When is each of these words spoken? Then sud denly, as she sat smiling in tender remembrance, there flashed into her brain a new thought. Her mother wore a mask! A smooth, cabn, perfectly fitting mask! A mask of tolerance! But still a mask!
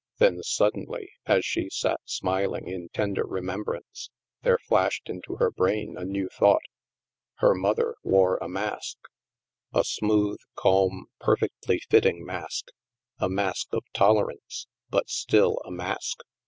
Then 0.17 0.41
sud 0.41 0.73
denly, 0.73 1.09
as 1.27 1.45
she 1.45 1.69
sat 1.69 1.99
smiling 2.05 2.67
in 2.67 2.89
tender 2.89 3.23
remembrance, 3.23 4.09
there 4.41 4.57
flashed 4.57 5.07
into 5.09 5.35
her 5.35 5.51
brain 5.51 5.95
a 5.95 6.03
new 6.03 6.27
thought. 6.27 6.63
Her 7.35 7.53
mother 7.53 7.93
wore 8.01 8.37
a 8.37 8.49
mask! 8.49 8.97
A 9.75 9.83
smooth, 9.83 10.39
cabn, 10.57 11.03
perfectly 11.19 11.81
fitting 11.91 12.25
mask! 12.25 12.69
A 13.19 13.29
mask 13.29 13.67
of 13.73 13.83
tolerance! 13.93 14.65
But 14.89 15.07
still 15.07 15.61
a 15.65 15.69
mask! 15.71 16.21